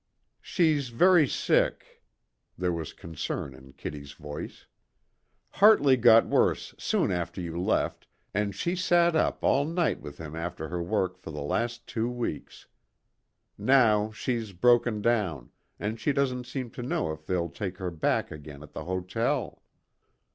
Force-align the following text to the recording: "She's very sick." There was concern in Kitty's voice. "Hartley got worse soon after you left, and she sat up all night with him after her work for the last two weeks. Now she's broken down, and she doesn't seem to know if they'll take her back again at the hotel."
"She's 0.41 0.89
very 0.89 1.27
sick." 1.27 2.01
There 2.57 2.71
was 2.73 2.91
concern 2.91 3.53
in 3.53 3.73
Kitty's 3.73 4.13
voice. 4.13 4.65
"Hartley 5.51 5.95
got 5.95 6.25
worse 6.25 6.73
soon 6.79 7.11
after 7.11 7.39
you 7.39 7.61
left, 7.61 8.07
and 8.33 8.55
she 8.55 8.75
sat 8.75 9.15
up 9.15 9.43
all 9.43 9.63
night 9.63 10.01
with 10.01 10.17
him 10.17 10.35
after 10.35 10.69
her 10.69 10.81
work 10.81 11.19
for 11.19 11.29
the 11.29 11.43
last 11.43 11.85
two 11.85 12.09
weeks. 12.09 12.65
Now 13.59 14.09
she's 14.11 14.53
broken 14.53 15.03
down, 15.03 15.51
and 15.79 15.99
she 15.99 16.13
doesn't 16.13 16.47
seem 16.47 16.71
to 16.71 16.81
know 16.81 17.11
if 17.11 17.27
they'll 17.27 17.49
take 17.51 17.77
her 17.77 17.91
back 17.91 18.31
again 18.31 18.63
at 18.63 18.71
the 18.73 18.85
hotel." 18.85 19.61